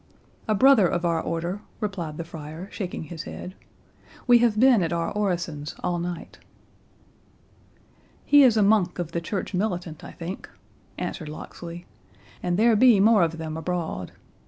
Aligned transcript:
"A 0.47 0.55
brother 0.55 0.87
of 0.87 1.05
our 1.05 1.21
order," 1.21 1.61
replied 1.79 2.17
the 2.17 2.23
friar, 2.23 2.67
shaking 2.71 3.03
his 3.03 3.21
head; 3.25 3.53
"we 4.25 4.39
have 4.39 4.59
been 4.59 4.81
at 4.81 4.91
our 4.91 5.11
orisons 5.13 5.75
all 5.83 5.99
night." 5.99 6.39
"He 8.25 8.41
is 8.41 8.57
a 8.57 8.63
monk 8.63 8.97
of 8.97 9.11
the 9.11 9.21
church 9.21 9.53
militant, 9.53 10.03
I 10.03 10.13
think," 10.13 10.49
answered 10.97 11.29
Locksley; 11.29 11.85
"and 12.41 12.57
there 12.57 12.75
be 12.75 12.99
more 12.99 13.21
of 13.21 13.37
them 13.37 13.55
abroad. 13.55 14.13